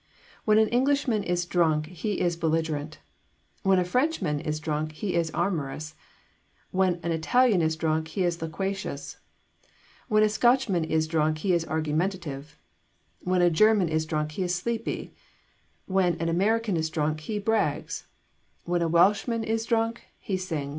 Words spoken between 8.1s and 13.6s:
is loquacious; when a Scotchman is drunk he is argumentative; when a